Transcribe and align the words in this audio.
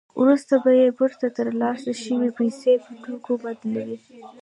وروسته 0.21 0.53
به 0.63 0.71
یې 0.81 0.87
بېرته 0.97 1.25
ترلاسه 1.37 1.91
شوې 2.03 2.29
پیسې 2.39 2.73
په 2.83 2.91
توکو 3.03 3.33
بدلولې 3.43 3.97